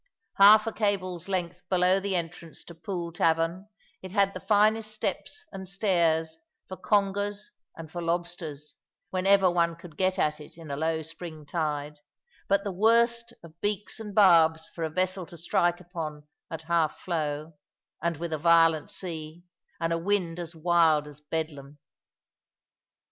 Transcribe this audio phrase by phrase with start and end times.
[0.37, 3.67] Half a cable's length below the entrance to Pool Tavan,
[4.01, 8.77] it had the finest steps and stairs for congers and for lobsters,
[9.11, 11.99] whenever one could get at it in a low spring tide;
[12.47, 16.97] but the worst of beaks and barbs for a vessel to strike upon at half
[16.97, 17.53] flow,
[18.01, 19.43] and with a violent sea,
[19.79, 21.77] and a wind as wild as Bedlam.